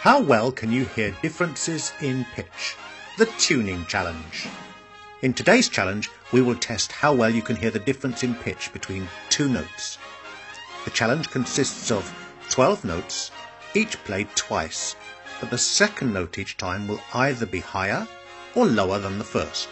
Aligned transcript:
How 0.00 0.18
well 0.18 0.50
can 0.50 0.72
you 0.72 0.86
hear 0.86 1.14
differences 1.20 1.92
in 2.00 2.24
pitch? 2.34 2.74
The 3.18 3.26
tuning 3.38 3.84
challenge. 3.84 4.48
In 5.20 5.34
today's 5.34 5.68
challenge, 5.68 6.08
we 6.32 6.40
will 6.40 6.54
test 6.54 6.90
how 6.90 7.12
well 7.12 7.28
you 7.28 7.42
can 7.42 7.54
hear 7.54 7.70
the 7.70 7.80
difference 7.80 8.22
in 8.22 8.34
pitch 8.34 8.72
between 8.72 9.10
two 9.28 9.46
notes. 9.46 9.98
The 10.86 10.90
challenge 10.90 11.28
consists 11.28 11.90
of 11.90 12.10
12 12.48 12.82
notes, 12.82 13.30
each 13.74 14.02
played 14.04 14.34
twice, 14.36 14.96
but 15.38 15.50
the 15.50 15.58
second 15.58 16.14
note 16.14 16.38
each 16.38 16.56
time 16.56 16.88
will 16.88 17.02
either 17.12 17.44
be 17.44 17.60
higher 17.60 18.08
or 18.54 18.64
lower 18.64 18.98
than 18.98 19.18
the 19.18 19.32
first. 19.38 19.68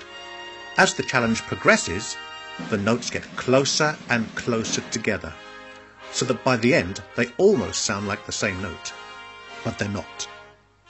As 0.77 0.93
the 0.93 1.05
challenge 1.05 1.41
progresses, 1.41 2.19
the 2.69 2.77
notes 2.77 3.09
get 3.09 3.25
closer 3.37 3.97
and 4.11 4.35
closer 4.35 4.83
together, 4.91 5.33
so 6.13 6.27
that 6.27 6.45
by 6.45 6.59
the 6.59 6.75
end 6.75 7.03
they 7.17 7.33
almost 7.39 7.87
sound 7.87 8.07
like 8.07 8.27
the 8.27 8.33
same 8.33 8.61
note. 8.61 8.93
But 9.69 9.79
they're 9.79 9.89
not. 9.91 10.27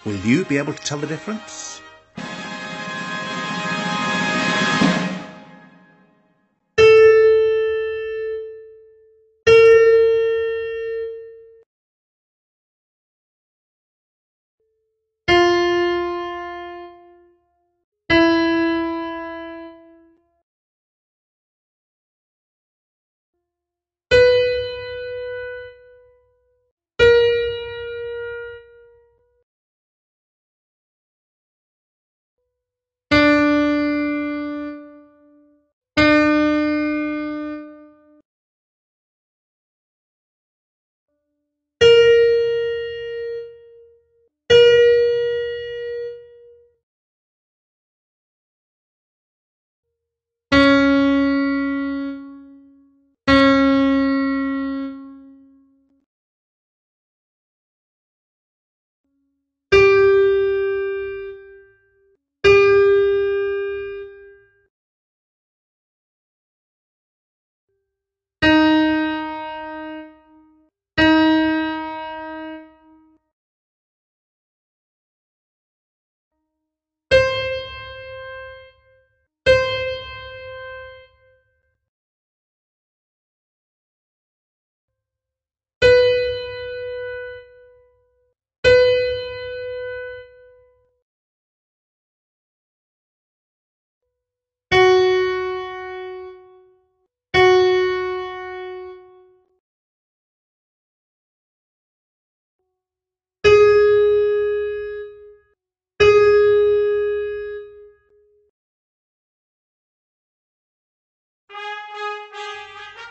Will 0.05 0.15
you 0.19 0.45
be 0.45 0.57
able 0.57 0.73
to 0.73 0.81
tell 0.85 0.99
the 0.99 1.09
difference? 1.09 1.78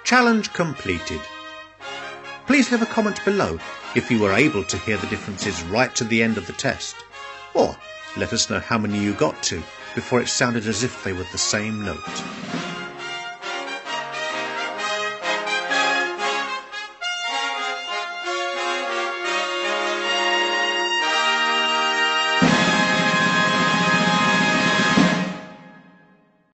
Challenge 0.07 0.54
completed. 0.54 1.19
Please 2.45 2.71
leave 2.71 2.81
a 2.81 2.86
comment 2.86 3.19
below 3.25 3.59
if 3.94 4.09
you 4.09 4.21
were 4.21 4.31
able 4.31 4.63
to 4.63 4.77
hear 4.77 4.95
the 4.95 5.07
differences 5.07 5.62
right 5.63 5.94
to 5.98 6.06
the 6.06 6.24
end 6.24 6.38
of 6.38 6.48
the 6.48 6.54
test. 6.54 6.95
Or 7.54 7.75
let 8.15 8.31
us 8.31 8.50
know 8.50 8.62
how 8.62 8.77
many 8.77 9.00
you 9.00 9.13
got 9.15 9.44
to 9.44 9.62
before 9.95 10.21
it 10.21 10.30
sounded 10.30 10.65
as 10.65 10.81
if 10.81 11.04
they 11.04 11.12
were 11.12 11.27
the 11.33 11.38
same 11.38 11.83
note. 11.83 12.24